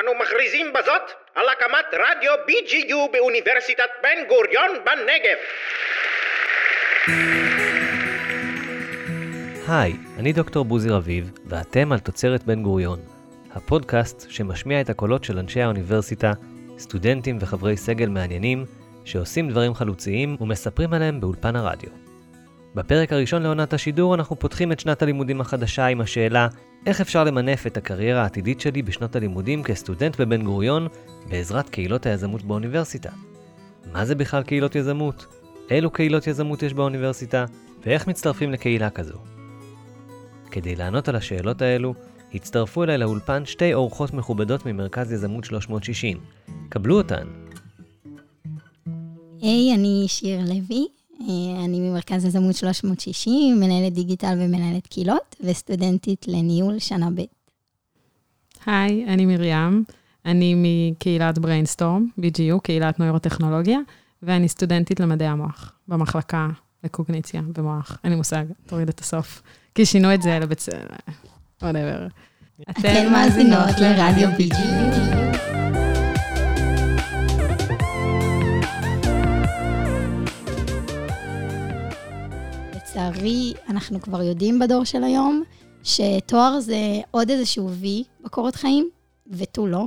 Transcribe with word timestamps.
אנו 0.00 0.14
מכריזים 0.14 0.72
בזאת 0.72 1.02
על 1.34 1.48
הקמת 1.48 1.84
רדיו 1.92 2.32
BGU 2.48 3.12
באוניברסיטת 3.12 3.88
בן 4.02 4.28
גוריון 4.28 4.70
בנגב. 4.84 5.36
היי, 9.68 9.92
אני 10.18 10.32
דוקטור 10.32 10.64
בוזי 10.64 10.90
רביב, 10.90 11.30
ואתם 11.46 11.92
על 11.92 11.98
תוצרת 11.98 12.44
בן 12.44 12.62
גוריון, 12.62 12.98
הפודקאסט 13.54 14.30
שמשמיע 14.30 14.80
את 14.80 14.90
הקולות 14.90 15.24
של 15.24 15.38
אנשי 15.38 15.60
האוניברסיטה, 15.60 16.32
סטודנטים 16.78 17.38
וחברי 17.40 17.76
סגל 17.76 18.08
מעניינים, 18.08 18.64
שעושים 19.04 19.48
דברים 19.48 19.74
חלוציים 19.74 20.36
ומספרים 20.40 20.92
עליהם 20.92 21.20
באולפן 21.20 21.56
הרדיו. 21.56 22.05
בפרק 22.76 23.12
הראשון 23.12 23.42
לעונת 23.42 23.72
השידור 23.72 24.14
אנחנו 24.14 24.38
פותחים 24.38 24.72
את 24.72 24.80
שנת 24.80 25.02
הלימודים 25.02 25.40
החדשה 25.40 25.86
עם 25.86 26.00
השאלה 26.00 26.48
איך 26.86 27.00
אפשר 27.00 27.24
למנף 27.24 27.66
את 27.66 27.76
הקריירה 27.76 28.22
העתידית 28.22 28.60
שלי 28.60 28.82
בשנות 28.82 29.16
הלימודים 29.16 29.62
כסטודנט 29.62 30.20
בבן 30.20 30.42
גוריון 30.42 30.88
בעזרת 31.28 31.68
קהילות 31.68 32.06
היזמות 32.06 32.42
באוניברסיטה. 32.42 33.10
מה 33.92 34.04
זה 34.04 34.14
בכלל 34.14 34.42
קהילות 34.42 34.74
יזמות? 34.74 35.26
אילו 35.70 35.90
קהילות 35.90 36.26
יזמות 36.26 36.62
יש 36.62 36.74
באוניברסיטה? 36.74 37.44
ואיך 37.86 38.06
מצטרפים 38.06 38.52
לקהילה 38.52 38.90
כזו? 38.90 39.18
כדי 40.50 40.76
לענות 40.76 41.08
על 41.08 41.16
השאלות 41.16 41.62
האלו, 41.62 41.94
הצטרפו 42.34 42.84
אליי 42.84 42.98
לאולפן 42.98 43.46
שתי 43.46 43.74
אורחות 43.74 44.14
מכובדות 44.14 44.66
ממרכז 44.66 45.12
יזמות 45.12 45.44
360. 45.44 46.18
קבלו 46.68 46.98
אותן. 46.98 47.26
היי, 49.42 49.72
hey, 49.72 49.78
אני 49.78 50.04
שיר 50.08 50.40
לוי, 50.40 50.86
אני 51.20 51.80
ממרכז 51.80 52.24
יזמות 52.24 52.56
360, 52.56 53.60
מנהלת 53.60 53.92
דיגיטל 53.92 54.38
ומנהלת 54.40 54.86
קהילות, 54.86 55.36
וסטודנטית 55.40 56.28
לניהול 56.28 56.78
שנה 56.78 57.10
ב'. 57.14 57.20
היי, 58.66 59.04
אני 59.08 59.26
מרים, 59.26 59.84
אני 60.26 60.54
מקהילת 60.56 61.38
בריינסטורם, 61.38 62.08
BGU, 62.20 62.60
קהילת 62.62 62.98
נוירוטכנולוגיה, 62.98 63.78
ואני 64.22 64.48
סטודנטית 64.48 65.00
למדעי 65.00 65.28
המוח, 65.28 65.72
במחלקה 65.88 66.48
לקוגניציה 66.84 67.42
במוח. 67.52 67.98
אין 68.04 68.12
לי 68.12 68.16
מושג, 68.16 68.44
תוריד 68.66 68.88
את 68.88 69.00
הסוף. 69.00 69.42
כי 69.74 69.86
שינו 69.86 70.14
את 70.14 70.22
זה 70.22 70.38
לבית... 70.38 70.64
Whatever. 71.62 72.06
אתן 72.70 73.12
מאזינות 73.12 73.80
לרדיו 73.80 74.28
BGU. 74.28 75.45
לצערי, 82.96 83.52
אנחנו 83.68 84.00
כבר 84.00 84.22
יודעים 84.22 84.58
בדור 84.58 84.84
של 84.84 85.04
היום, 85.04 85.42
שתואר 85.82 86.60
זה 86.60 86.76
עוד 87.10 87.30
איזשהו 87.30 87.70
וי 87.70 88.04
בקורות 88.24 88.56
חיים, 88.56 88.90
ותו 89.26 89.66
לא. 89.66 89.84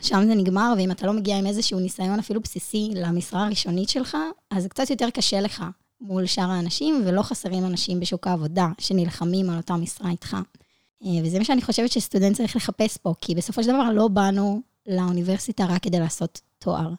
שם 0.00 0.24
זה 0.26 0.34
נגמר, 0.34 0.74
ואם 0.76 0.90
אתה 0.90 1.06
לא 1.06 1.12
מגיע 1.12 1.38
עם 1.38 1.46
איזשהו 1.46 1.80
ניסיון 1.80 2.18
אפילו 2.18 2.40
בסיסי 2.40 2.90
למשרה 2.94 3.46
הראשונית 3.46 3.88
שלך, 3.88 4.16
אז 4.50 4.62
זה 4.62 4.68
קצת 4.68 4.90
יותר 4.90 5.10
קשה 5.10 5.40
לך 5.40 5.64
מול 6.00 6.26
שאר 6.26 6.50
האנשים, 6.50 7.02
ולא 7.06 7.22
חסרים 7.22 7.64
אנשים 7.64 8.00
בשוק 8.00 8.26
העבודה 8.26 8.68
שנלחמים 8.78 9.50
על 9.50 9.56
אותה 9.56 9.76
משרה 9.76 10.10
איתך. 10.10 10.36
אה, 11.04 11.08
וזה 11.24 11.38
מה 11.38 11.44
שאני 11.44 11.62
חושבת 11.62 11.90
שסטודנט 11.92 12.36
צריך 12.36 12.56
לחפש 12.56 12.96
פה, 12.96 13.14
כי 13.20 13.34
בסופו 13.34 13.62
של 13.62 13.68
דבר 13.68 13.90
לא 13.92 14.08
באנו 14.08 14.60
לאוניברסיטה 14.86 15.66
רק 15.66 15.82
כדי 15.82 15.98
לעשות 15.98 16.40
תואר. 16.58 16.92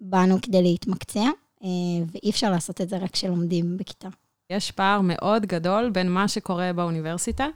באנו 0.00 0.38
כדי 0.42 0.62
להתמקצע, 0.62 1.24
אה, 1.64 1.68
ואי 2.12 2.30
אפשר 2.30 2.50
לעשות 2.50 2.80
את 2.80 2.88
זה 2.88 2.96
רק 2.96 3.10
כשלומדים 3.10 3.76
בכיתה. 3.76 4.08
יש 4.52 4.70
פער 4.70 5.00
מאוד 5.00 5.46
גדול 5.46 5.90
בין 5.90 6.10
מה 6.10 6.28
שקורה 6.28 6.72
באוניברסיטה 6.72 7.46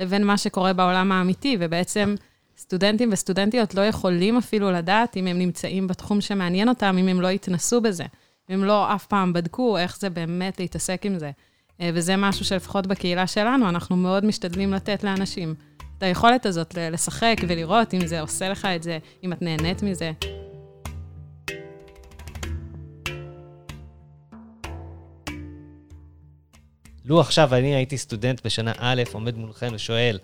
לבין 0.00 0.24
מה 0.24 0.38
שקורה 0.38 0.72
בעולם 0.72 1.12
האמיתי, 1.12 1.56
ובעצם 1.60 2.14
סטודנטים 2.58 3.08
וסטודנטיות 3.12 3.74
לא 3.74 3.80
יכולים 3.80 4.36
אפילו 4.36 4.70
לדעת 4.70 5.16
אם 5.16 5.26
הם 5.26 5.38
נמצאים 5.38 5.86
בתחום 5.86 6.20
שמעניין 6.20 6.68
אותם, 6.68 6.96
אם 7.00 7.08
הם 7.08 7.20
לא 7.20 7.28
יתנסו 7.28 7.80
בזה. 7.80 8.04
אם 8.50 8.54
הם 8.54 8.64
לא 8.64 8.94
אף 8.94 9.06
פעם 9.06 9.32
בדקו 9.32 9.78
איך 9.78 9.98
זה 9.98 10.10
באמת 10.10 10.60
להתעסק 10.60 11.06
עם 11.06 11.18
זה. 11.18 11.30
אה, 11.80 11.90
וזה 11.94 12.16
משהו 12.16 12.44
שלפחות 12.44 12.86
בקהילה 12.86 13.26
שלנו, 13.26 13.68
אנחנו 13.68 13.96
מאוד 13.96 14.24
משתדלים 14.24 14.72
לתת 14.72 15.04
לאנשים. 15.04 15.54
את 15.98 16.02
היכולת 16.02 16.46
הזאת 16.46 16.74
לשחק 16.74 17.36
ולראות 17.48 17.94
אם 17.94 18.06
זה 18.06 18.20
עושה 18.20 18.48
לך 18.48 18.64
את 18.64 18.82
זה, 18.82 18.98
אם 19.24 19.32
את 19.32 19.42
נהנית 19.42 19.82
מזה. 19.82 20.12
לו 27.04 27.20
עכשיו 27.20 27.54
אני 27.54 27.74
הייתי 27.74 27.98
סטודנט 27.98 28.40
בשנה 28.44 28.72
א', 28.78 29.02
עומד 29.12 29.36
מולכם 29.36 29.68
ושואל, 29.72 30.18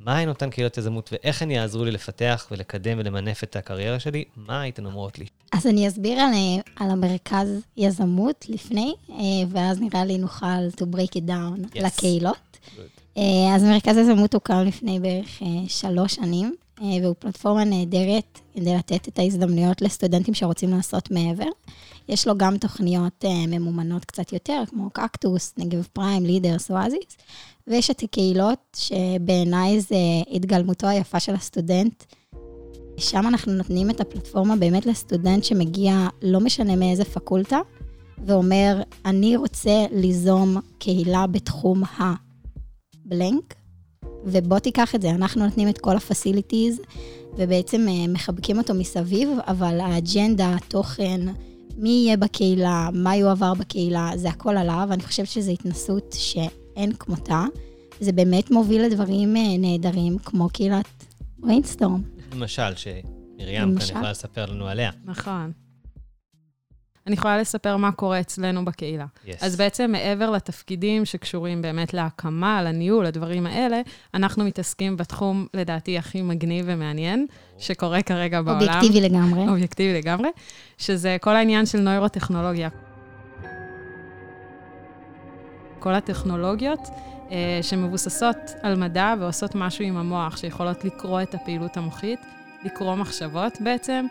מה 0.00 0.18
הן 0.18 0.28
אותן 0.28 0.50
קהילות 0.50 0.78
יזמות 0.78 1.10
ואיך 1.12 1.42
הן 1.42 1.50
יעזרו 1.50 1.84
לי 1.84 1.90
לפתח 1.90 2.46
ולקדם 2.50 2.98
ולמנף 2.98 3.44
את 3.44 3.56
הקריירה 3.56 4.00
שלי, 4.00 4.24
מה 4.36 4.60
הייתן 4.60 4.86
אומרות 4.86 5.18
לי? 5.18 5.26
אז 5.52 5.66
אני 5.66 5.88
אסביר 5.88 6.20
על, 6.20 6.32
על 6.76 6.90
המרכז 6.90 7.48
יזמות 7.76 8.46
לפני, 8.48 8.94
אה, 9.10 9.14
ואז 9.48 9.80
נראה 9.80 10.04
לי 10.04 10.18
נוכל 10.18 10.68
to 10.76 10.82
break 10.82 11.16
it 11.16 11.28
down 11.28 11.76
yes. 11.76 11.82
לקהילות. 11.82 12.36
Good. 12.76 12.80
אה, 13.16 13.54
אז 13.54 13.64
מרכז 13.64 13.96
יזמות 13.96 14.34
הוקם 14.34 14.64
לפני 14.66 15.00
בערך 15.00 15.42
אה, 15.42 15.48
שלוש 15.68 16.14
שנים, 16.14 16.54
והוא 17.02 17.14
פלטפורמה 17.18 17.64
נהדרת 17.64 18.38
כדי 18.54 18.74
לתת 18.74 19.08
את 19.08 19.18
ההזדמנויות 19.18 19.82
לסטודנטים 19.82 20.34
שרוצים 20.34 20.70
לעשות 20.70 21.10
מעבר. 21.10 21.48
יש 22.08 22.26
לו 22.26 22.38
גם 22.38 22.58
תוכניות 22.58 23.24
אה, 23.24 23.28
ממומנות 23.48 24.04
קצת 24.04 24.32
יותר, 24.32 24.62
כמו 24.70 24.90
קקטוס, 24.90 25.54
נגב 25.58 25.88
פריים, 25.92 26.24
לידרס, 26.24 26.70
אואזיס, 26.70 27.16
ויש 27.66 27.90
את 27.90 28.02
הקהילות, 28.02 28.76
שבעיניי 28.76 29.80
זה 29.80 29.96
התגלמותו 30.30 30.86
היפה 30.86 31.20
של 31.20 31.34
הסטודנט. 31.34 32.04
שם 32.96 33.26
אנחנו 33.26 33.52
נותנים 33.52 33.90
את 33.90 34.00
הפלטפורמה 34.00 34.56
באמת 34.56 34.86
לסטודנט 34.86 35.44
שמגיע, 35.44 36.08
לא 36.22 36.40
משנה 36.40 36.76
מאיזה 36.76 37.04
פקולטה, 37.04 37.60
ואומר, 38.26 38.82
אני 39.06 39.36
רוצה 39.36 39.84
ליזום 39.92 40.56
קהילה 40.78 41.26
בתחום 41.26 41.82
ה 43.06 43.13
blank, 43.13 43.54
ובוא 44.24 44.58
תיקח 44.58 44.94
את 44.94 45.02
זה. 45.02 45.10
אנחנו 45.10 45.44
נותנים 45.44 45.68
את 45.68 45.78
כל 45.78 45.96
ה 45.96 46.03
facilities, 46.03 46.80
ובעצם 47.36 47.86
אה, 47.88 48.08
מחבקים 48.08 48.58
אותו 48.58 48.74
מסביב, 48.74 49.28
אבל 49.46 49.80
האג'נדה, 49.80 50.54
התוכן, 50.54 51.20
מי 51.76 51.88
יהיה 51.88 52.16
בקהילה, 52.16 52.88
מה 52.92 53.16
יועבר 53.16 53.54
בקהילה, 53.54 54.10
זה 54.14 54.28
הכל 54.28 54.56
עליו, 54.56 54.86
ואני 54.90 55.02
חושבת 55.02 55.26
שזו 55.26 55.50
התנסות 55.52 56.16
שאין 56.18 56.92
כמותה. 56.98 57.44
זה 58.00 58.12
באמת 58.12 58.50
מוביל 58.50 58.82
לדברים 58.82 59.36
אה, 59.36 59.42
נהדרים, 59.58 60.18
כמו 60.18 60.48
קהילת 60.48 60.84
בריינסטורם. 61.38 62.02
למשל, 62.32 62.74
שמרים 62.76 63.78
כאן 63.78 63.88
יכולה 63.90 64.10
לספר 64.10 64.46
לנו 64.46 64.68
עליה. 64.68 64.90
נכון. 65.04 65.52
אני 67.06 67.14
יכולה 67.14 67.38
לספר 67.38 67.76
מה 67.76 67.92
קורה 67.92 68.20
אצלנו 68.20 68.64
בקהילה. 68.64 69.04
Yes. 69.26 69.30
אז 69.40 69.56
בעצם 69.56 69.92
מעבר 69.92 70.30
לתפקידים 70.30 71.04
שקשורים 71.04 71.62
באמת 71.62 71.94
להקמה, 71.94 72.62
לניהול, 72.62 73.06
לדברים 73.06 73.46
האלה, 73.46 73.80
אנחנו 74.14 74.44
מתעסקים 74.44 74.96
בתחום, 74.96 75.46
לדעתי, 75.54 75.98
הכי 75.98 76.22
מגניב 76.22 76.64
ומעניין, 76.68 77.26
שקורה 77.58 78.02
כרגע 78.02 78.42
בעולם. 78.42 78.60
אובייקטיבי 78.60 79.00
לגמרי. 79.00 79.48
אובייקטיבי 79.48 79.94
לגמרי, 79.94 80.28
שזה 80.78 81.16
כל 81.20 81.36
העניין 81.36 81.66
של 81.66 81.80
נוירוטכנולוגיה. 81.80 82.68
כל 85.78 85.94
הטכנולוגיות 85.94 86.88
אה, 87.30 87.58
שמבוססות 87.62 88.36
על 88.62 88.76
מדע 88.76 89.14
ועושות 89.20 89.54
משהו 89.54 89.84
עם 89.84 89.96
המוח, 89.96 90.36
שיכולות 90.36 90.84
לקרוא 90.84 91.22
את 91.22 91.34
הפעילות 91.34 91.76
המוחית, 91.76 92.20
לקרוא 92.64 92.94
מחשבות 92.94 93.52
בעצם, 93.60 94.06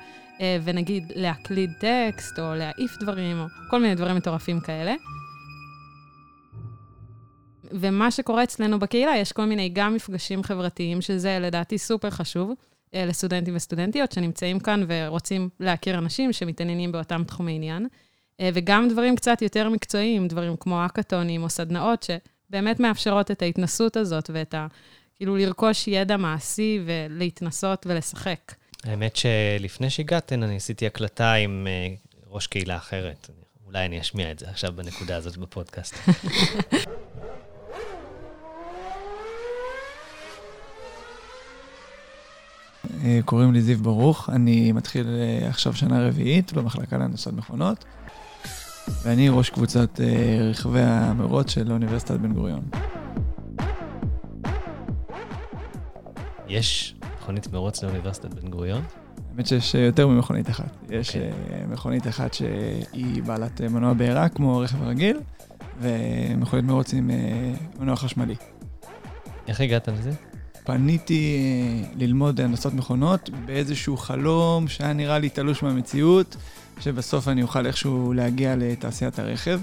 ונגיד 0.63 1.11
להקליד 1.15 1.71
טקסט, 1.79 2.39
או 2.39 2.55
להעיף 2.55 2.97
דברים, 2.99 3.39
או 3.39 3.45
כל 3.69 3.81
מיני 3.81 3.95
דברים 3.95 4.15
מטורפים 4.15 4.59
כאלה. 4.59 4.93
ומה 7.71 8.11
שקורה 8.11 8.43
אצלנו 8.43 8.79
בקהילה, 8.79 9.17
יש 9.17 9.31
כל 9.31 9.45
מיני 9.45 9.69
גם 9.69 9.93
מפגשים 9.93 10.43
חברתיים, 10.43 11.01
שזה 11.01 11.39
לדעתי 11.39 11.77
סופר 11.77 12.09
חשוב 12.09 12.51
אה, 12.93 13.05
לסטודנטים 13.05 13.55
וסטודנטיות 13.55 14.11
שנמצאים 14.11 14.59
כאן 14.59 14.85
ורוצים 14.87 15.49
להכיר 15.59 15.97
אנשים 15.97 16.33
שמתעניינים 16.33 16.91
באותם 16.91 17.23
תחומי 17.23 17.55
עניין, 17.55 17.87
אה, 18.39 18.49
וגם 18.53 18.89
דברים 18.89 19.15
קצת 19.15 19.41
יותר 19.41 19.69
מקצועיים, 19.69 20.27
דברים 20.27 20.55
כמו 20.59 20.85
אקתונים 20.85 21.43
או 21.43 21.49
סדנאות, 21.49 22.03
שבאמת 22.03 22.79
מאפשרות 22.79 23.31
את 23.31 23.41
ההתנסות 23.41 23.97
הזאת 23.97 24.29
ואת 24.33 24.53
ה... 24.53 24.67
כאילו 25.15 25.37
לרכוש 25.37 25.87
ידע 25.87 26.17
מעשי 26.17 26.79
ולהתנסות 26.85 27.85
ולשחק. 27.89 28.51
האמת 28.83 29.15
שלפני 29.15 29.89
שהגעתן, 29.89 30.43
אני 30.43 30.55
עשיתי 30.55 30.87
הקלטה 30.87 31.33
עם 31.33 31.67
uh, 31.67 32.27
ראש 32.29 32.47
קהילה 32.47 32.77
אחרת. 32.77 33.29
אולי 33.65 33.85
אני 33.85 34.01
אשמיע 34.01 34.31
את 34.31 34.39
זה 34.39 34.49
עכשיו 34.49 34.73
בנקודה 34.75 35.17
הזאת 35.17 35.37
בפודקאסט. 35.37 35.95
אה, 43.03 43.19
קוראים 43.25 43.53
לי 43.53 43.61
זיו 43.61 43.77
ברוך, 43.77 44.29
אני 44.29 44.71
מתחיל 44.71 45.07
אה, 45.07 45.47
עכשיו 45.49 45.73
שנה 45.73 46.07
רביעית 46.07 46.53
במחלקה 46.53 46.97
להנדסת 46.97 47.31
מכונות, 47.31 47.85
ואני 49.03 49.29
ראש 49.29 49.49
קבוצת 49.49 49.99
רכבי 50.49 50.81
המרוץ 50.81 51.51
של 51.51 51.71
אוניברסיטת 51.71 52.19
בן 52.19 52.33
גוריון. 52.33 52.63
יש 56.47 56.95
מכונית 57.31 57.53
מרוץ 57.53 57.83
לאוניברסיטת 57.83 58.33
בן 58.33 58.49
גוריון? 58.49 58.81
האמת 59.31 59.47
שיש 59.47 59.75
יותר 59.75 60.07
ממכונית 60.07 60.49
אחת. 60.49 60.77
יש 60.89 61.09
okay. 61.09 61.13
אוקיי. 61.13 61.65
מכונית 61.69 62.07
אחת 62.07 62.33
שהיא 62.33 63.23
בעלת 63.23 63.61
מנוע 63.61 63.93
בעירה, 63.93 64.29
כמו 64.29 64.57
רכב 64.57 64.81
רגיל, 64.83 65.19
ומכונית 65.81 66.65
מרוץ 66.65 66.93
עם 66.93 67.11
מנוע 67.79 67.95
חשמלי. 67.95 68.35
איך 69.47 69.61
הגעת 69.61 69.87
לזה? 69.87 70.11
פניתי 70.63 71.43
ללמוד 71.95 72.41
הנדסות 72.41 72.73
מכונות 72.73 73.29
באיזשהו 73.45 73.97
חלום 73.97 74.67
שהיה 74.67 74.93
נראה 74.93 75.19
לי 75.19 75.29
תלוש 75.29 75.63
מהמציאות, 75.63 76.37
שבסוף 76.79 77.27
אני 77.27 77.43
אוכל 77.43 77.65
איכשהו 77.65 78.13
להגיע 78.13 78.55
לתעשיית 78.57 79.19
הרכב. 79.19 79.61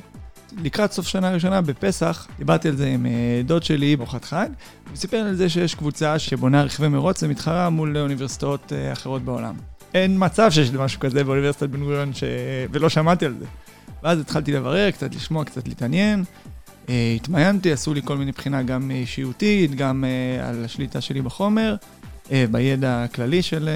לקראת 0.56 0.92
סוף 0.92 1.06
שנה 1.06 1.30
ראשונה, 1.30 1.60
בפסח, 1.60 2.26
דיברתי 2.38 2.68
על 2.68 2.76
זה 2.76 2.86
עם 2.86 3.06
אה, 3.06 3.42
דוד 3.44 3.62
שלי 3.62 3.96
בארוחת 3.96 4.24
חג, 4.24 4.48
הוא 4.88 4.96
סיפר 4.96 5.16
על 5.16 5.34
זה 5.34 5.48
שיש 5.48 5.74
קבוצה 5.74 6.18
שבונה 6.18 6.62
רכבי 6.62 6.88
מרוץ 6.88 7.22
ומתחרה 7.22 7.70
מול 7.70 7.98
אוניברסיטאות 7.98 8.72
אה, 8.72 8.92
אחרות 8.92 9.22
בעולם. 9.22 9.54
אין 9.94 10.16
מצב 10.18 10.50
שיש 10.50 10.70
משהו 10.70 11.00
כזה 11.00 11.24
באוניברסיטת 11.24 11.68
בן 11.68 11.80
גוריון, 11.80 12.14
ש... 12.14 12.24
ולא 12.72 12.88
שמעתי 12.88 13.26
על 13.26 13.34
זה. 13.38 13.44
ואז 14.02 14.20
התחלתי 14.20 14.52
לברר, 14.52 14.90
קצת 14.90 15.14
לשמוע, 15.14 15.44
קצת 15.44 15.68
להתעניין. 15.68 16.24
אה, 16.88 17.12
התמיינתי, 17.16 17.72
עשו 17.72 17.94
לי 17.94 18.00
כל 18.04 18.16
מיני 18.16 18.32
בחינה 18.32 18.62
גם 18.62 18.90
אישיותית, 18.90 19.74
גם 19.74 20.04
על 20.42 20.64
השליטה 20.64 21.00
שלי 21.00 21.22
בחומר, 21.22 21.74
בידע 22.50 23.04
הכללי 23.04 23.42
של 23.42 23.68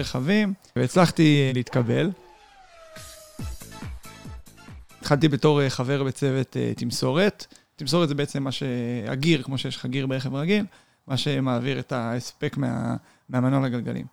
רכבים, 0.00 0.52
והצלחתי 0.76 1.50
להתקבל. 1.54 2.10
התחלתי 5.06 5.28
בתור 5.28 5.62
אה, 5.62 5.70
חבר 5.70 6.04
בצוות 6.04 6.56
אה, 6.56 6.72
תמסורת. 6.76 7.46
תמסורת 7.76 8.08
זה 8.08 8.14
בעצם 8.14 8.42
מה 8.42 8.52
שהגיר, 8.52 9.42
כמו 9.42 9.58
שיש 9.58 9.76
לך 9.76 9.86
גיר 9.86 10.06
ברכב 10.06 10.34
רגיל, 10.34 10.64
מה 11.06 11.16
שמעביר 11.16 11.78
את 11.78 11.92
ההספק 11.92 12.56
מה, 12.56 12.96
מהמנוע 13.28 13.66
לגלגלים. 13.66 14.06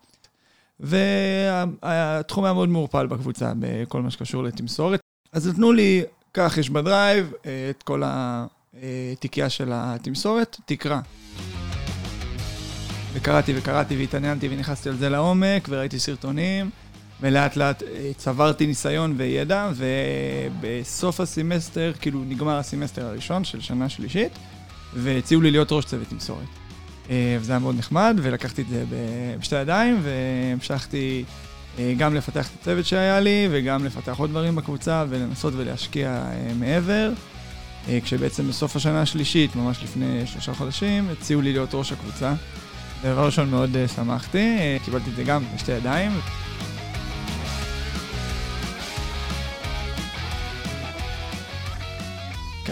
והתחום 0.80 2.44
היה 2.44 2.54
מאוד 2.54 2.70
מעורפל 2.70 3.08
בקבוצה 3.08 3.54
בכל 3.60 4.02
מה 4.02 4.12
שקשור 4.12 4.44
לתמסורת. 4.44 5.00
אז 5.32 5.48
נתנו 5.48 5.72
לי, 5.72 6.04
קח, 6.32 6.58
יש 6.58 6.70
בדרייב 6.70 7.34
אה, 7.46 7.70
את 7.70 7.84
כל 7.84 8.04
התיקייה 8.06 9.50
של 9.50 9.70
התמסורת, 9.74 10.58
תקרא. 10.66 11.00
וקראתי 13.14 13.54
וקראתי 13.58 13.98
והתעניינתי 13.98 14.48
ונכנסתי 14.52 14.90
על 14.90 14.96
זה 14.96 15.10
לעומק, 15.10 15.68
וראיתי 15.70 16.00
סרטונים. 16.00 16.70
ולאט 17.24 17.56
לאט 17.56 17.84
אה, 17.84 18.12
צברתי 18.18 18.68
ניסיון 18.68 19.14
וידע, 19.18 19.70
ובסוף 19.76 21.20
הסמסטר, 21.20 21.92
כאילו 22.02 22.24
נגמר 22.28 22.58
הסמסטר 22.58 23.06
הראשון 23.06 23.44
של 23.44 23.62
שנה 23.62 23.90
שלישית, 23.90 24.32
והציעו 24.94 25.42
לי 25.42 25.52
להיות 25.52 25.72
ראש 25.72 25.86
צוות 25.86 26.08
תמסורת. 26.08 26.48
אה, 27.10 27.38
וזה 27.40 27.52
היה 27.52 27.60
מאוד 27.60 27.76
נחמד, 27.78 28.20
ולקחתי 28.22 28.62
את 28.62 28.68
זה 28.68 28.84
בשתי 29.40 29.56
ידיים, 29.56 30.02
והמשכתי 30.04 31.24
אה, 31.80 31.94
גם 31.98 32.16
לפתח 32.16 32.48
את 32.48 32.62
הצוות 32.62 32.86
שהיה 32.86 33.20
לי, 33.20 33.48
וגם 33.52 33.86
לפתח 33.86 34.18
עוד 34.18 34.30
דברים 34.30 34.56
בקבוצה, 34.56 35.06
ולנסות 35.10 35.54
ולהשקיע 35.58 36.24
מעבר. 36.60 37.12
כשבעצם 38.04 38.48
בסוף 38.48 38.76
השנה 38.76 39.02
השלישית, 39.02 39.56
ממש 39.56 39.84
לפני 39.84 40.28
שלושה 40.28 40.54
חודשים, 40.54 41.10
הציעו 41.12 41.42
לי 41.42 41.54
להיות 41.54 41.70
ראש 41.74 41.92
הקבוצה. 41.92 42.34
דבר 43.04 43.26
ראשון 43.26 43.50
מאוד 43.50 43.76
שמחתי, 43.96 44.58
קיבלתי 44.86 45.10
את 45.10 45.16
זה 45.16 45.24
גם 45.24 45.44
בשתי 45.56 45.72
ידיים. 45.72 46.12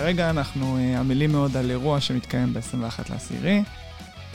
כרגע 0.01 0.29
אנחנו 0.29 0.77
אה, 0.77 0.99
עמלים 0.99 1.31
מאוד 1.31 1.57
על 1.57 1.71
אירוע 1.71 2.01
שמתקיים 2.01 2.53
ב-21 2.53 3.01
לעשירי. 3.09 3.63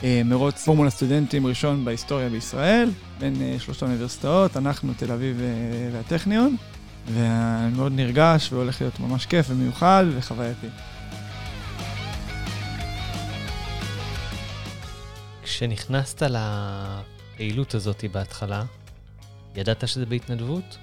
אה, 0.03 0.21
מרוץ 0.25 0.65
פורמולה 0.65 0.89
סטודנטים 0.89 1.47
ראשון 1.47 1.85
בהיסטוריה 1.85 2.29
בישראל, 2.29 2.89
בין 3.19 3.41
אה, 3.41 3.55
שלושת 3.59 3.81
האוניברסיטאות, 3.81 4.57
אנחנו, 4.57 4.93
תל 4.97 5.11
אביב 5.11 5.41
והטכניון, 5.93 6.55
ואני 7.13 7.75
מאוד 7.75 7.91
נרגש 7.91 8.53
והולך 8.53 8.81
להיות 8.81 8.99
ממש 8.99 9.25
כיף 9.25 9.45
ומיוחד 9.49 10.05
וחווייתי. 10.17 10.67
כשנכנסת 15.43 16.21
לפעילות 16.21 17.75
הזאת 17.75 18.03
בהתחלה, 18.11 18.63
ידעת 19.55 19.87
שזה 19.87 20.05
בהתנדבות? 20.05 20.77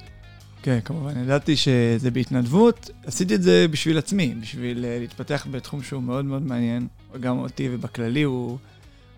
כן, 0.65 0.81
כמובן, 0.85 1.23
ידעתי 1.23 1.57
שזה 1.57 2.11
בהתנדבות. 2.11 2.91
עשיתי 3.07 3.35
את 3.35 3.43
זה 3.43 3.67
בשביל 3.71 3.99
עצמי, 3.99 4.35
בשביל 4.41 4.85
אה, 4.85 4.99
להתפתח 5.01 5.47
בתחום 5.51 5.83
שהוא 5.83 6.03
מאוד 6.03 6.25
מאוד 6.25 6.43
מעניין, 6.43 6.87
גם 7.21 7.39
אותי 7.39 7.69
ובכללי 7.73 8.23
הוא, 8.23 8.59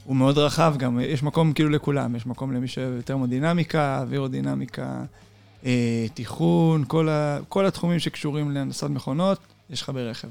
הוא 0.04 0.16
מאוד 0.16 0.38
רחב, 0.38 0.74
גם 0.78 1.00
יש 1.00 1.22
מקום 1.22 1.52
כאילו 1.52 1.70
לכולם, 1.70 2.16
יש 2.16 2.26
מקום 2.26 2.52
למי 2.52 2.68
שאוהב 2.68 2.96
יותר 2.96 3.16
מודינמיקה, 3.16 3.98
אווירודינמיקה, 4.00 5.04
אה, 5.64 6.06
תיכון, 6.14 6.84
כל, 6.88 7.08
ה, 7.08 7.38
כל 7.48 7.66
התחומים 7.66 7.98
שקשורים 7.98 8.50
להנדסת 8.50 8.90
מכונות, 8.90 9.38
יש 9.70 9.82
לך 9.82 9.90
ברכב. 9.90 10.28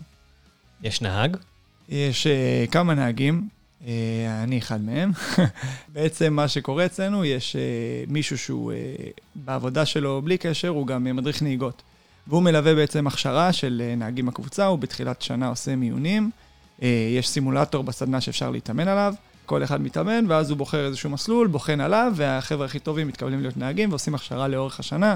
יש 0.84 1.02
נהג? 1.02 1.38
יש 1.90 2.28
אה, 2.28 2.66
כמה 2.72 2.94
נהגים, 2.94 3.48
אני 4.44 4.57
אחד 4.57 4.81
מהם. 4.81 5.12
בעצם 5.94 6.33
מה 6.33 6.48
שקורה 6.48 6.86
אצלנו, 6.86 7.25
יש 7.25 7.56
אה, 7.56 7.62
מישהו 8.07 8.38
שהוא 8.38 8.72
אה, 8.72 8.77
בעבודה 9.36 9.86
שלו 9.86 10.22
בלי 10.22 10.38
קשר, 10.38 10.68
הוא 10.68 10.88
גם 10.88 11.04
מדריך 11.04 11.42
נהיגות. 11.42 11.81
והוא 12.27 12.44
מלווה 12.44 12.75
בעצם 12.75 13.07
הכשרה 13.07 13.54
של 13.54 13.94
נהגים 13.98 14.25
בקבוצה, 14.25 14.66
הוא 14.66 14.80
בתחילת 14.80 15.22
שנה 15.22 15.48
עושה 15.48 15.75
מיונים. 15.75 16.31
יש 17.18 17.27
סימולטור 17.27 17.83
בסדנה 17.83 18.22
שאפשר 18.22 18.50
להתאמן 18.50 18.88
עליו, 18.88 19.13
כל 19.45 19.63
אחד 19.63 19.81
מתאמן, 19.81 20.25
ואז 20.28 20.50
הוא 20.50 20.57
בוחר 20.57 20.86
איזשהו 20.86 21.10
מסלול, 21.10 21.48
בוחן 21.48 21.81
עליו, 21.81 22.13
והחבר'ה 22.16 22.66
הכי 22.66 22.80
טובים 22.80 23.07
מתקבלים 23.07 23.42
להיות 23.42 23.57
נהגים 23.57 23.89
ועושים 23.89 24.16
הכשרה 24.16 24.48
לאורך 24.48 24.80
השנה, 24.80 25.16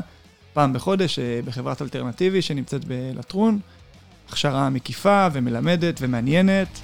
פעם 0.53 0.73
בחודש, 0.73 1.19
בחברת 1.19 1.81
אלטרנטיבי 1.81 2.41
שנמצאת 2.41 2.85
בלטרון. 2.85 3.59
הכשרה 4.29 4.69
מקיפה 4.69 5.27
ומלמדת 5.33 5.97
ומעניינת. 6.01 6.81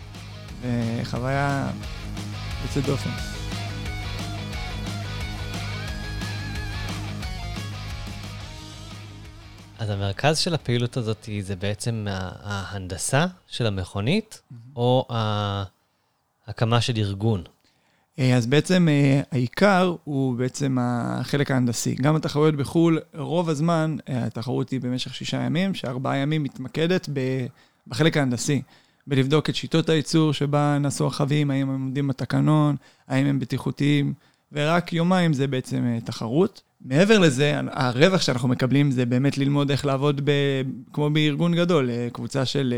וחוויה 0.61 1.71
יוצאת 2.63 2.85
דופן. 2.85 3.09
אז 9.79 9.89
המרכז 9.89 10.37
של 10.37 10.53
הפעילות 10.53 10.97
הזאת 10.97 11.29
זה 11.41 11.55
בעצם 11.55 12.07
ההנדסה 12.43 13.25
של 13.47 13.65
המכונית, 13.65 14.41
mm-hmm. 14.41 14.55
או 14.75 15.05
ההקמה 16.47 16.81
של 16.81 16.93
ארגון? 16.97 17.43
אה, 18.19 18.37
אז 18.37 18.47
בעצם 18.47 18.87
אה, 18.89 19.21
העיקר 19.31 19.95
הוא 20.03 20.37
בעצם 20.37 20.77
החלק 20.79 21.51
ההנדסי. 21.51 21.95
גם 21.95 22.15
התחרויות 22.15 22.55
בחו"ל, 22.55 22.99
רוב 23.13 23.49
הזמן 23.49 23.95
אה, 24.09 24.25
התחרות 24.25 24.69
היא 24.69 24.81
במשך 24.81 25.13
שישה 25.13 25.37
ימים, 25.37 25.73
שארבעה 25.73 26.17
ימים 26.17 26.43
מתמקדת 26.43 27.09
בחלק 27.87 28.17
ההנדסי. 28.17 28.61
בלבדוק 29.07 29.49
את 29.49 29.55
שיטות 29.55 29.89
הייצור 29.89 30.33
שבה 30.33 30.77
נעשו 30.79 31.07
החווים, 31.07 31.51
האם 31.51 31.69
הם 31.69 31.81
עומדים 31.81 32.07
בתקנון, 32.07 32.75
האם 33.07 33.25
הם 33.25 33.39
בטיחותיים, 33.39 34.13
ורק 34.51 34.93
יומיים 34.93 35.33
זה 35.33 35.47
בעצם 35.47 35.85
אה, 35.85 36.01
תחרות. 36.01 36.61
מעבר 36.81 37.19
לזה, 37.19 37.59
הרווח 37.71 38.21
שאנחנו 38.21 38.47
מקבלים 38.47 38.91
זה 38.91 39.05
באמת 39.05 39.37
ללמוד 39.37 39.71
איך 39.71 39.85
לעבוד 39.85 40.21
ב, 40.23 40.31
כמו 40.93 41.09
בארגון 41.09 41.55
גדול, 41.55 41.89
אה, 41.89 42.07
קבוצה 42.13 42.45
של 42.45 42.73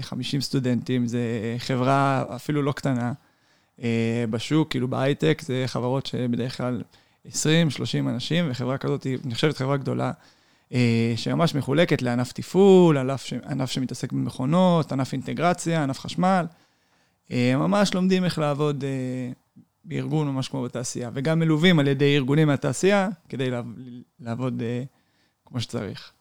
50 0.00 0.38
אה, 0.38 0.44
סטודנטים, 0.44 1.06
זה 1.06 1.20
חברה 1.58 2.24
אפילו 2.36 2.62
לא 2.62 2.72
קטנה 2.72 3.12
בשוק, 4.30 4.70
כאילו 4.70 4.88
בהייטק, 4.88 5.42
זה 5.44 5.64
חברות 5.66 6.06
שבדרך 6.06 6.56
כלל 6.56 6.82
20-30 7.26 7.30
אנשים, 8.00 8.44
וחברה 8.50 8.78
כזאת 8.78 9.04
היא 9.04 9.18
נחשבת 9.24 9.56
חברה 9.56 9.76
גדולה. 9.76 10.12
אה, 10.72 11.12
שממש 11.16 11.54
מחולקת 11.54 12.02
לענף 12.02 12.32
תפעול, 12.32 12.98
ענף, 12.98 13.24
ש... 13.24 13.32
ענף 13.32 13.70
שמתעסק 13.70 14.12
במכונות, 14.12 14.92
ענף 14.92 15.12
אינטגרציה, 15.12 15.82
ענף 15.82 15.98
חשמל. 15.98 16.46
אה, 17.30 17.54
ממש 17.56 17.94
לומדים 17.94 18.24
איך 18.24 18.38
לעבוד 18.38 18.84
אה, 18.84 19.32
בארגון 19.84 20.28
ממש 20.28 20.48
כמו 20.48 20.62
בתעשייה, 20.62 21.10
וגם 21.14 21.38
מלווים 21.38 21.78
על 21.78 21.88
ידי 21.88 22.16
ארגונים 22.16 22.48
מהתעשייה 22.48 23.08
כדי 23.28 23.50
לעבוד 24.20 24.62
כמו 25.46 25.60
שצריך. 25.60 26.12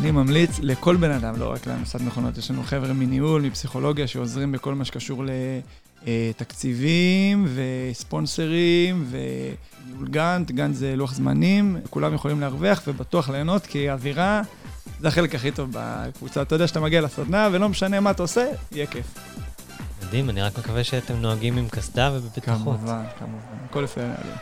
אני 0.00 0.10
ממליץ 0.10 0.58
לכל 0.62 0.96
בן 0.96 1.10
אדם, 1.10 1.38
לא 1.38 1.52
רק 1.52 1.66
להנדסת 1.66 2.00
מכונות, 2.00 2.38
יש 2.38 2.50
לנו 2.50 2.62
חבר'ה 2.62 2.92
מניהול, 2.92 3.42
מפסיכולוגיה, 3.42 4.06
שעוזרים 4.06 4.52
בכל 4.52 4.74
מה 4.74 4.84
שקשור 4.84 5.24
אה, 6.06 6.30
תקציבים 6.36 7.46
וספונסרים 7.54 9.06
וניהול 9.10 10.08
גאנט, 10.08 10.50
גאנט 10.50 10.74
זה 10.74 10.96
לוח 10.96 11.14
זמנים, 11.14 11.76
כולם 11.90 12.14
יכולים 12.14 12.40
להרוויח 12.40 12.82
ובטוח 12.86 13.30
ליהנות, 13.30 13.66
כי 13.66 13.88
האווירה 13.88 14.42
זה 15.00 15.08
החלק 15.08 15.34
הכי 15.34 15.50
טוב 15.50 15.70
בקבוצה. 15.72 16.42
אתה 16.42 16.54
יודע 16.54 16.66
שאתה 16.66 16.80
מגיע 16.80 17.00
לסדנה 17.00 17.48
ולא 17.52 17.68
משנה 17.68 18.00
מה 18.00 18.10
אתה 18.10 18.22
עושה, 18.22 18.46
יהיה 18.72 18.86
כיף. 18.86 19.18
מדהים, 20.06 20.30
אני 20.30 20.42
רק 20.42 20.58
מקווה 20.58 20.84
שאתם 20.84 21.14
נוהגים 21.14 21.56
עם 21.56 21.68
קסדה 21.68 22.10
ובבטחות. 22.14 22.62
כמובן, 22.62 23.04
כמובן, 23.18 23.64
הכל 23.64 23.80
לפי 23.80 24.00
הנהלים. 24.00 24.36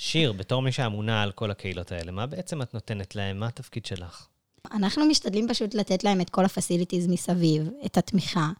שיר, 0.00 0.32
בתור 0.32 0.62
מי 0.62 0.72
שאמונה 0.72 1.22
על 1.22 1.32
כל 1.32 1.50
הקהילות 1.50 1.92
האלה, 1.92 2.12
מה 2.12 2.26
בעצם 2.26 2.62
את 2.62 2.74
נותנת 2.74 3.16
להם? 3.16 3.40
מה 3.40 3.46
התפקיד 3.46 3.86
שלך? 3.86 4.26
אנחנו 4.72 5.06
משתדלים 5.06 5.48
פשוט 5.48 5.74
לתת 5.74 6.04
להם 6.04 6.20
את 6.20 6.30
כל 6.30 6.44
הפסיליטיז 6.44 7.06
מסביב, 7.06 7.70
את 7.86 7.96
התמיכה, 7.96 8.50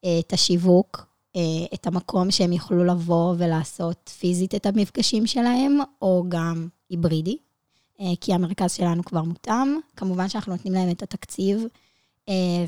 את 0.00 0.32
השיווק, 0.32 1.06
את 1.74 1.86
המקום 1.86 2.30
שהם 2.30 2.52
יוכלו 2.52 2.84
לבוא 2.84 3.34
ולעשות 3.38 4.10
פיזית 4.18 4.54
את 4.54 4.66
המפגשים 4.66 5.26
שלהם, 5.26 5.78
או 6.02 6.24
גם 6.28 6.68
היברידי, 6.90 7.36
כי 8.20 8.34
המרכז 8.34 8.72
שלנו 8.72 9.04
כבר 9.04 9.22
מותאם. 9.22 9.78
כמובן 9.96 10.28
שאנחנו 10.28 10.52
נותנים 10.52 10.74
להם 10.74 10.90
את 10.90 11.02
התקציב, 11.02 11.62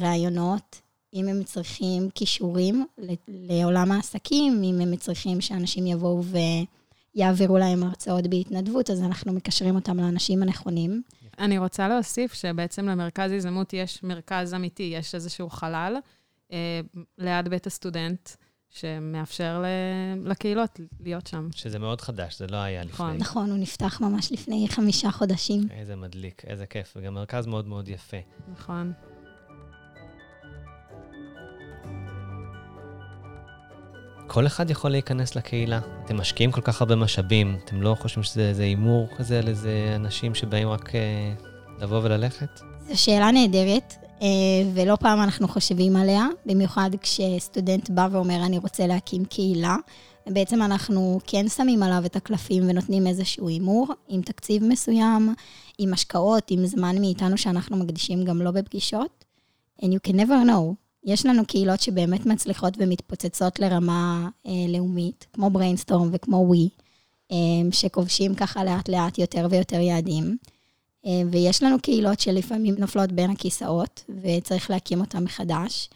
רעיונות, 0.00 0.80
אם 1.14 1.28
הם 1.28 1.44
צריכים 1.44 2.10
כישורים 2.14 2.87
לעולם 3.28 3.92
העסקים, 3.92 4.62
אם 4.64 4.80
הם 4.80 4.96
צריכים 4.96 5.40
שאנשים 5.40 5.87
יבואו 5.87 6.22
ויעבירו 7.14 7.58
להם 7.58 7.82
הרצאות 7.82 8.26
בהתנדבות, 8.26 8.90
אז 8.90 9.02
אנחנו 9.02 9.32
מקשרים 9.32 9.74
אותם 9.74 9.96
לאנשים 9.96 10.42
הנכונים. 10.42 11.02
אני 11.38 11.58
רוצה 11.58 11.88
להוסיף 11.88 12.34
שבעצם 12.34 12.88
למרכז 12.88 13.32
הזדמנות 13.32 13.72
יש 13.72 14.02
מרכז 14.02 14.54
אמיתי, 14.54 14.82
יש 14.82 15.14
איזשהו 15.14 15.50
חלל 15.50 15.96
אה, 16.52 16.80
ליד 17.18 17.48
בית 17.48 17.66
הסטודנט. 17.66 18.30
שמאפשר 18.70 19.64
לקהילות 20.24 20.80
להיות 21.00 21.26
שם. 21.26 21.48
שזה 21.54 21.78
מאוד 21.78 22.00
חדש, 22.00 22.38
זה 22.38 22.46
לא 22.46 22.56
היה 22.56 22.84
לפני. 22.84 22.92
נכון, 22.94 23.16
נכון, 23.16 23.50
הוא 23.50 23.58
נפתח 23.58 24.00
ממש 24.00 24.32
לפני 24.32 24.66
חמישה 24.68 25.10
חודשים. 25.10 25.68
איזה 25.70 25.96
מדליק, 25.96 26.44
איזה 26.44 26.66
כיף, 26.66 26.94
וגם 26.96 27.14
מרכז 27.14 27.46
מאוד 27.46 27.66
מאוד 27.66 27.88
יפה. 27.88 28.16
נכון. 28.52 28.92
כל 34.32 34.46
אחד 34.46 34.70
יכול 34.70 34.90
להיכנס 34.90 35.37
לקהילה. 35.37 35.80
אתם 36.04 36.16
משקיעים 36.16 36.52
כל 36.52 36.60
כך 36.60 36.80
הרבה 36.80 36.96
משאבים, 36.96 37.56
אתם 37.64 37.82
לא 37.82 37.96
חושבים 38.00 38.25
שזה 38.25 38.49
איזה 38.49 38.62
הימור 38.62 39.08
כזה 39.16 39.38
על 39.38 39.49
איזה 39.49 39.92
אנשים 39.96 40.34
שבאים 40.34 40.68
רק 40.68 40.94
אה, 40.94 41.32
לבוא 41.80 42.00
וללכת? 42.02 42.60
זו 42.88 43.02
שאלה 43.02 43.30
נהדרת, 43.30 43.94
אה, 44.22 44.26
ולא 44.75 44.96
פעם 44.96 45.22
אנחנו 45.22 45.49
חושבים 45.49 45.96
עליה, 45.96 46.26
במיוחד 46.46 46.90
כשסטודנט 47.00 47.90
בא 47.90 48.08
ואומר, 48.10 48.44
אני 48.46 48.58
רוצה 48.58 48.87
להקים 48.87 49.25
קהילה. 49.25 49.76
בעצם 50.26 50.62
אנחנו 50.62 51.20
כן 51.26 51.49
שמים 51.49 51.82
עליו 51.82 52.02
את 52.06 52.16
הקלפים 52.16 52.62
ונותנים 52.68 53.06
איזשהו 53.06 53.49
הימור, 53.49 53.87
עם 54.08 54.22
תקציב 54.22 54.64
מסוים, 54.64 55.34
עם 55.78 55.92
השקעות, 55.92 56.50
עם 56.50 56.66
זמן 56.66 56.96
מאיתנו 57.00 57.38
שאנחנו 57.38 57.76
מקדישים 57.76 58.25
גם 58.25 58.42
לא 58.42 58.50
בפגישות. 58.50 59.25
And 59.82 59.87
you 59.87 60.08
can 60.08 60.14
never 60.14 60.46
know. 60.46 60.89
יש 61.04 61.26
לנו 61.26 61.47
קהילות 61.47 61.80
שבאמת 61.80 62.26
מצליחות 62.26 62.75
ומתפוצצות 62.78 63.61
לרמה 63.61 64.28
אה, 64.47 64.52
לאומית, 64.69 65.26
כמו 65.33 65.50
בריינסטורם 65.50 66.09
וכמו 66.12 66.37
ווי, 66.37 66.69
אה, 67.33 67.37
שכובשים 67.73 68.35
ככה 68.35 68.64
לאט-לאט 68.64 69.19
יותר 69.19 69.47
ויותר 69.50 69.80
יעדים. 69.80 70.37
אה, 71.07 71.23
ויש 71.30 71.62
לנו 71.62 71.76
קהילות 71.83 72.21
שלפעמים 72.21 72.75
נופלות 72.78 73.12
בין 73.12 73.30
הכיסאות, 73.30 74.04
וצריך 74.23 74.71
להקים 74.71 75.00
אותן 75.00 75.25
מחדש. 75.25 75.88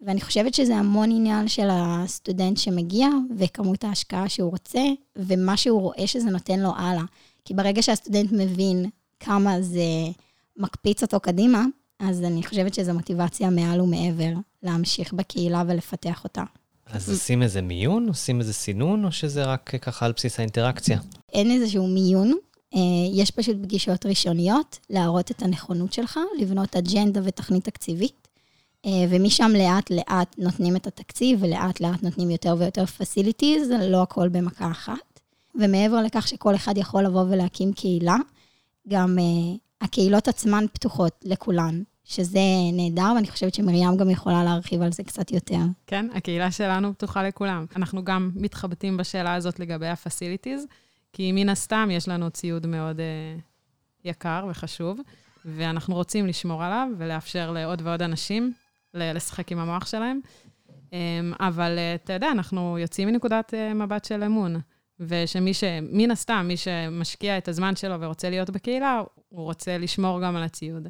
ואני 0.00 0.20
חושבת 0.20 0.54
שזה 0.54 0.76
המון 0.76 1.10
עניין 1.10 1.48
של 1.48 1.68
הסטודנט 1.70 2.56
שמגיע, 2.56 3.08
וכמות 3.38 3.84
ההשקעה 3.84 4.28
שהוא 4.28 4.50
רוצה, 4.50 4.82
ומה 5.16 5.56
שהוא 5.56 5.80
רואה 5.80 6.06
שזה 6.06 6.30
נותן 6.30 6.60
לו 6.60 6.70
הלאה. 6.76 7.04
כי 7.44 7.54
ברגע 7.54 7.82
שהסטודנט 7.82 8.32
מבין 8.32 8.86
כמה 9.20 9.62
זה 9.62 9.84
מקפיץ 10.56 11.02
אותו 11.02 11.20
קדימה, 11.20 11.64
אז 11.98 12.22
אני 12.22 12.42
חושבת 12.42 12.74
שזו 12.74 12.92
מוטיבציה 12.92 13.50
מעל 13.50 13.80
ומעבר 13.80 14.32
להמשיך 14.62 15.12
בקהילה 15.12 15.62
ולפתח 15.68 16.24
אותה. 16.24 16.42
אז 16.86 17.10
עושים 17.10 17.42
איזה 17.42 17.62
מיון, 17.62 18.08
עושים 18.08 18.40
איזה 18.40 18.52
סינון, 18.52 19.04
או 19.04 19.12
שזה 19.12 19.44
רק 19.44 19.76
ככה 19.82 20.06
על 20.06 20.12
בסיס 20.12 20.38
האינטראקציה? 20.38 20.98
אין 21.32 21.50
איזשהו 21.50 21.86
מיון, 21.86 22.32
אה, 22.74 22.80
יש 23.12 23.30
פשוט 23.30 23.56
פגישות 23.62 24.06
ראשוניות, 24.06 24.78
להראות 24.90 25.30
את 25.30 25.42
הנכונות 25.42 25.92
שלך, 25.92 26.18
לבנות 26.38 26.76
אג'נדה 26.76 27.20
ותכנית 27.24 27.64
תקציבית, 27.64 28.28
אה, 28.86 28.90
ומשם 29.10 29.52
לאט-לאט 29.54 30.34
נותנים 30.38 30.76
את 30.76 30.86
התקציב, 30.86 31.38
ולאט-לאט 31.42 32.02
נותנים 32.02 32.30
יותר 32.30 32.54
ויותר 32.58 32.86
פסיליטיז, 32.86 33.70
לא 33.70 34.02
הכל 34.02 34.28
במכה 34.28 34.70
אחת. 34.70 35.20
ומעבר 35.54 36.02
לכך 36.02 36.28
שכל 36.28 36.54
אחד 36.54 36.78
יכול 36.78 37.04
לבוא 37.04 37.24
ולהקים 37.28 37.72
קהילה, 37.72 38.16
גם 38.88 39.18
אה, 39.18 39.56
הקהילות 39.80 40.28
עצמן 40.28 40.64
פתוחות 40.72 41.12
לכולן, 41.24 41.82
שזה 42.04 42.40
נהדר, 42.72 43.12
ואני 43.16 43.28
חושבת 43.28 43.54
שמרים 43.54 43.96
גם 43.96 44.10
יכולה 44.10 44.44
להרחיב 44.44 44.82
על 44.82 44.92
זה 44.92 45.02
קצת 45.02 45.30
יותר. 45.30 45.60
כן, 45.86 46.06
הקהילה 46.14 46.50
שלנו 46.50 46.94
פתוחה 46.94 47.22
לכולם. 47.22 47.66
אנחנו 47.76 48.04
גם 48.04 48.30
מתחבטים 48.34 48.96
בשאלה 48.96 49.34
הזאת 49.34 49.60
לגבי 49.60 49.86
ה-facilities, 49.86 50.66
כי 51.12 51.32
מן 51.32 51.48
הסתם 51.48 51.88
יש 51.92 52.08
לנו 52.08 52.30
ציוד 52.30 52.66
מאוד 52.66 52.96
uh, 52.96 53.40
יקר 54.04 54.46
וחשוב, 54.50 55.00
ואנחנו 55.44 55.94
רוצים 55.94 56.26
לשמור 56.26 56.64
עליו 56.64 56.88
ולאפשר 56.98 57.50
לעוד 57.50 57.82
ועוד 57.84 58.02
אנשים 58.02 58.52
לשחק 58.94 59.52
עם 59.52 59.58
המוח 59.58 59.86
שלהם. 59.86 60.20
Um, 60.90 60.94
אבל 61.40 61.78
uh, 61.78 62.04
אתה 62.04 62.12
יודע, 62.12 62.30
אנחנו 62.30 62.78
יוצאים 62.78 63.08
מנקודת 63.08 63.54
uh, 63.54 63.74
מבט 63.74 64.04
של 64.04 64.22
אמון. 64.22 64.60
ושמי 65.00 65.54
ש... 65.54 65.64
מן 65.92 66.10
הסתם, 66.10 66.44
מי 66.48 66.56
שמשקיע 66.56 67.38
את 67.38 67.48
הזמן 67.48 67.76
שלו 67.76 68.00
ורוצה 68.00 68.30
להיות 68.30 68.50
בקהילה, 68.50 69.02
הוא 69.28 69.44
רוצה 69.44 69.78
לשמור 69.78 70.22
גם 70.22 70.36
על 70.36 70.42
הציוד. 70.42 70.88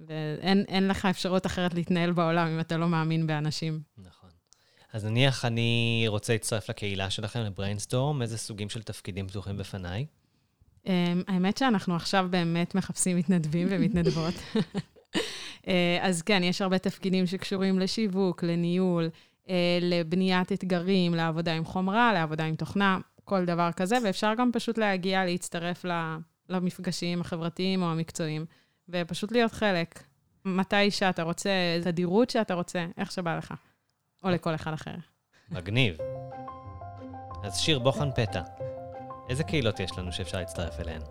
ואין 0.00 0.88
לך 0.88 1.06
אפשרות 1.06 1.46
אחרת 1.46 1.74
להתנהל 1.74 2.12
בעולם 2.12 2.46
אם 2.46 2.60
אתה 2.60 2.76
לא 2.76 2.88
מאמין 2.88 3.26
באנשים. 3.26 3.80
נכון. 3.98 4.30
אז 4.92 5.04
נניח 5.04 5.44
אני 5.44 6.04
רוצה 6.08 6.32
להצטרף 6.32 6.70
לקהילה 6.70 7.10
שלכם, 7.10 7.40
לבריינסטורם, 7.40 8.22
איזה 8.22 8.38
סוגים 8.38 8.68
של 8.68 8.82
תפקידים 8.82 9.28
פתוחים 9.28 9.56
בפניי? 9.56 10.06
Um, 10.84 10.88
האמת 11.28 11.56
שאנחנו 11.56 11.96
עכשיו 11.96 12.26
באמת 12.30 12.74
מחפשים 12.74 13.16
מתנדבים 13.16 13.66
ומתנדבות. 13.70 14.34
uh, 14.34 15.20
אז 16.02 16.22
כן, 16.22 16.42
יש 16.42 16.62
הרבה 16.62 16.78
תפקידים 16.78 17.26
שקשורים 17.26 17.78
לשיווק, 17.78 18.44
לניהול, 18.44 19.10
uh, 19.44 19.50
לבניית 19.80 20.52
אתגרים, 20.52 21.14
לעבודה 21.14 21.52
עם 21.52 21.64
חומרה, 21.64 22.12
לעבודה 22.12 22.44
עם 22.44 22.56
תוכנה. 22.56 22.98
כל 23.24 23.44
דבר 23.44 23.72
כזה, 23.72 23.96
ואפשר 24.04 24.32
גם 24.38 24.50
פשוט 24.52 24.78
להגיע, 24.78 25.24
להצטרף 25.24 25.84
למפגשים 26.48 27.20
החברתיים 27.20 27.82
או 27.82 27.86
המקצועיים, 27.86 28.46
ופשוט 28.88 29.32
להיות 29.32 29.52
חלק. 29.52 30.02
מתי 30.44 30.90
שאתה 30.90 31.22
רוצה, 31.22 31.50
תדירות 31.82 32.30
שאתה 32.30 32.54
רוצה, 32.54 32.86
איך 32.98 33.12
שבא 33.12 33.36
לך, 33.36 33.54
או 34.24 34.30
לכל 34.30 34.54
אחד 34.54 34.72
אחר. 34.72 34.94
מגניב. 35.50 35.96
אז 37.44 37.58
שיר 37.58 37.78
בוחן 37.78 38.10
פתע. 38.10 38.42
איזה 39.28 39.44
קהילות 39.44 39.80
יש 39.80 39.98
לנו 39.98 40.12
שאפשר 40.12 40.38
להצטרף 40.38 40.80
אליהן? 40.80 41.02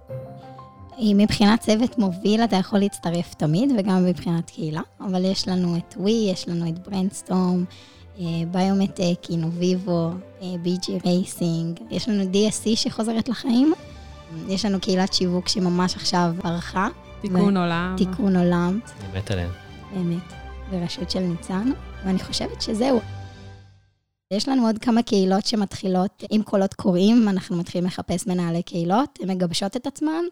מבחינת 1.00 1.60
צוות 1.60 1.98
מוביל 1.98 2.44
אתה 2.44 2.56
יכול 2.56 2.80
להצטרף 2.80 3.34
תמיד, 3.34 3.72
וגם 3.78 4.06
מבחינת 4.06 4.50
קהילה, 4.50 4.82
אבל 5.00 5.25
יש 5.25 5.48
לנו 5.48 5.78
את 5.78 5.94
ווי, 5.98 6.30
יש 6.32 6.48
לנו 6.48 6.70
את 6.70 6.80
ברנדסטורם, 6.80 7.66
ביומטק, 8.52 9.30
אינוביבו, 9.30 10.10
BG 10.62 10.98
Racing, 11.06 11.80
יש 11.90 12.10
לנו 12.10 12.24
DSC 12.24 12.75
שחוזרת 12.75 13.30
לחיים, 13.30 13.74
יש 14.48 14.66
לנו 14.66 14.80
קהילת 14.82 15.13
שיווק 15.13 15.48
שממש 15.48 15.96
עכשיו 15.96 16.32
ערכה. 16.44 16.88
תיקון 17.22 17.58
עולם. 17.58 17.96
תיקון 17.98 18.36
עולם. 18.36 18.80
אני 19.00 19.20
מת 19.20 19.32
עליהם. 19.32 19.50
באמת, 19.96 20.34
בראשות 20.72 21.12
של 21.12 21.20
ניצן, 21.20 21.72
ואני 22.06 22.20
חושבת 22.20 22.62
שזהו. 22.62 23.02
יש 24.34 24.50
לנו 24.50 24.66
עוד 24.66 24.80
כמה 24.80 25.04
קהילות 25.04 25.46
שמתחילות 25.46 26.24
עם 26.30 26.44
קולות 26.44 26.74
קוראים, 26.74 27.30
אנחנו 27.30 27.58
מתחילים 27.58 27.88
לחפש 27.88 28.28
מנהלי 28.28 28.63
קהילות, 28.63 29.20
הן 29.22 29.32
מגבשות 29.32 29.78
את 29.78 29.88
עצמן, 29.88 30.24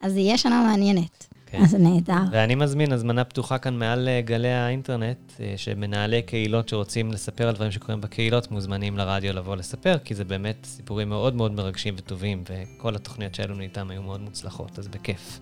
אז 0.00 0.12
זה 0.12 0.18
יהיה 0.18 0.38
שנה 0.38 0.62
מעניינת. 0.62 1.26
כן. 1.50 1.62
אז 1.62 1.74
נהדר. 1.74 2.22
ואני 2.32 2.54
מזמין 2.54 2.92
הזמנה 2.92 3.24
פתוחה 3.24 3.58
כאן 3.58 3.78
מעל 3.78 4.08
אה, 4.08 4.20
גלי 4.20 4.52
האינטרנט, 4.52 5.18
אה, 5.40 5.54
שמנהלי 5.56 6.22
קהילות 6.22 6.68
שרוצים 6.68 7.12
לספר 7.12 7.48
על 7.48 7.54
דברים 7.54 7.70
שקורים 7.70 8.00
בקהילות, 8.00 8.50
מוזמנים 8.50 8.96
לרדיו 8.96 9.32
לבוא 9.32 9.56
לספר, 9.56 9.98
כי 9.98 10.14
זה 10.14 10.24
באמת 10.24 10.56
סיפורים 10.64 11.08
מאוד 11.08 11.34
מאוד 11.34 11.52
מרגשים 11.52 11.94
וטובים, 11.98 12.42
וכל 12.50 12.96
התוכניות 12.96 13.34
שהיו 13.34 13.48
לנו 13.48 13.60
איתם 13.60 13.90
היו 13.90 14.02
מאוד 14.02 14.20
מוצלחות, 14.20 14.78
אז 14.78 14.88
בכיף. 14.88 15.40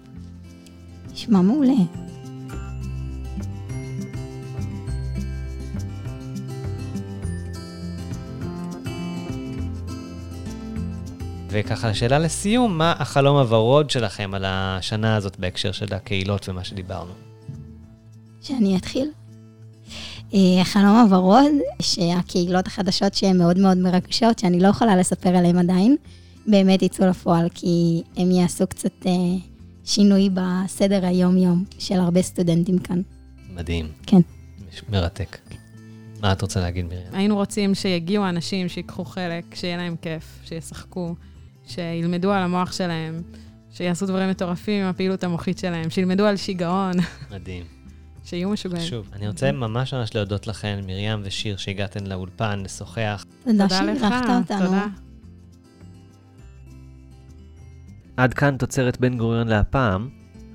נשמע 1.12 1.40
מעולה. 1.40 1.72
וככה, 11.58 11.94
שאלה 11.94 12.18
לסיום, 12.18 12.78
מה 12.78 12.94
החלום 12.98 13.36
הוורוד 13.36 13.90
שלכם 13.90 14.30
על 14.34 14.44
השנה 14.46 15.16
הזאת 15.16 15.38
בהקשר 15.38 15.72
של 15.72 15.94
הקהילות 15.94 16.48
ומה 16.48 16.64
שדיברנו? 16.64 17.12
שאני 18.42 18.76
אתחיל? 18.76 19.10
אה, 20.34 20.60
החלום 20.60 20.96
הוורוד, 20.96 21.52
שהקהילות 21.82 22.66
החדשות 22.66 23.14
שהן 23.14 23.38
מאוד 23.38 23.58
מאוד 23.58 23.76
מרגשות, 23.76 24.38
שאני 24.38 24.60
לא 24.60 24.68
יכולה 24.68 24.96
לספר 24.96 25.28
עליהן 25.28 25.58
עדיין, 25.58 25.96
באמת 26.46 26.82
יצאו 26.82 27.06
לפועל, 27.06 27.48
כי 27.54 28.02
הם 28.16 28.30
יעשו 28.30 28.66
קצת 28.66 29.06
אה, 29.06 29.12
שינוי 29.84 30.28
בסדר 30.34 31.06
היום-יום 31.06 31.64
של 31.78 31.98
הרבה 32.00 32.22
סטודנטים 32.22 32.78
כאן. 32.78 33.02
מדהים. 33.54 33.88
כן. 34.06 34.20
מרתק. 34.88 35.38
מה 36.22 36.32
את 36.32 36.42
רוצה 36.42 36.60
להגיד, 36.60 36.84
מרים? 36.84 37.06
היינו 37.12 37.36
רוצים 37.36 37.74
שיגיעו 37.74 38.28
אנשים 38.28 38.68
שיקחו 38.68 39.04
חלק, 39.04 39.54
שיהיה 39.54 39.76
להם 39.76 39.96
כיף, 40.02 40.38
שישחקו, 40.44 41.14
שילמדו 41.66 42.32
על 42.32 42.42
המוח 42.42 42.72
שלהם, 42.72 43.22
שיעשו 43.70 44.06
דברים 44.06 44.30
מטורפים 44.30 44.82
עם 44.82 44.90
הפעילות 44.90 45.24
המוחית 45.24 45.58
שלהם, 45.58 45.90
שילמדו 45.90 46.26
על 46.26 46.36
שיגעון. 46.36 46.92
מדהים. 47.30 47.64
שיהיו 48.24 48.50
משוגעים. 48.50 48.82
שוב, 48.82 49.10
אני 49.12 49.28
רוצה 49.28 49.52
ממש 49.52 49.94
ממש 49.94 50.14
להודות 50.14 50.46
לכן, 50.46 50.80
מרים 50.86 51.18
ושיר, 51.22 51.56
שהגעתן 51.56 52.06
לאולפן 52.06 52.60
לשוחח. 52.60 53.24
תודה 53.44 53.68
תודה 53.68 53.82
לך, 53.82 54.00
שאירחת 54.00 54.50
אותנו. 54.50 54.66
תודה. 54.66 54.86
עד 58.16 58.34
כאן 58.34 58.56
תוצרת 58.56 59.00
בן 59.00 59.18
גוריון 59.18 59.48
להפעם. 59.48 60.08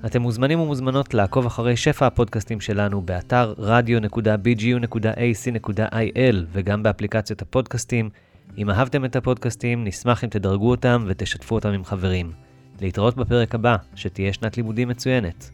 אתם 0.06 0.22
מוזמנים 0.22 0.60
ומוזמנות 0.60 1.14
לעקוב 1.14 1.46
אחרי 1.46 1.76
שפע 1.76 2.06
הפודקאסטים 2.06 2.60
שלנו 2.60 3.02
באתר 3.02 3.54
radio.bgu.ac.il 3.58 6.36
וגם 6.52 6.82
באפליקציות 6.82 7.42
הפודקאסטים. 7.42 8.10
אם 8.58 8.70
אהבתם 8.70 9.04
את 9.04 9.16
הפודקאסטים, 9.16 9.84
נשמח 9.84 10.24
אם 10.24 10.28
תדרגו 10.28 10.70
אותם 10.70 11.04
ותשתפו 11.06 11.54
אותם 11.54 11.68
עם 11.68 11.84
חברים. 11.84 12.32
להתראות 12.80 13.16
בפרק 13.16 13.54
הבא, 13.54 13.76
שתהיה 13.94 14.32
שנת 14.32 14.56
לימודים 14.56 14.88
מצוינת. 14.88 15.50